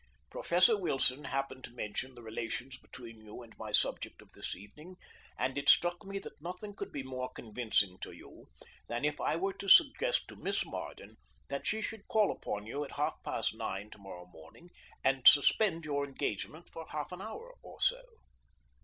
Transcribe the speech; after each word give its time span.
Professor 0.31 0.75
Wilson 0.75 1.25
happened 1.25 1.63
to 1.63 1.75
mention 1.75 2.15
the 2.15 2.23
relations 2.23 2.75
between 2.75 3.21
you 3.21 3.43
and 3.43 3.55
my 3.59 3.71
subject 3.71 4.19
of 4.19 4.31
this 4.33 4.55
evening, 4.55 4.95
and 5.37 5.59
it 5.59 5.69
struck 5.69 6.03
me 6.03 6.17
that 6.17 6.41
nothing 6.41 6.73
could 6.73 6.91
be 6.91 7.03
more 7.03 7.29
convincing 7.31 7.99
to 7.99 8.11
you 8.11 8.47
than 8.87 9.05
if 9.05 9.21
I 9.21 9.35
were 9.35 9.53
to 9.53 9.67
suggest 9.69 10.27
to 10.29 10.35
Miss 10.35 10.65
Marden 10.65 11.17
that 11.49 11.67
she 11.67 11.83
should 11.83 12.07
call 12.07 12.31
upon 12.31 12.65
you 12.65 12.83
at 12.83 12.93
half 12.93 13.21
past 13.23 13.53
nine 13.53 13.91
to 13.91 13.99
morrow 13.99 14.25
morning 14.25 14.71
and 15.03 15.27
suspend 15.27 15.85
your 15.85 16.03
engagement 16.03 16.71
for 16.71 16.87
half 16.89 17.11
an 17.11 17.21
hour 17.21 17.53
or 17.61 17.79
so. 17.79 18.01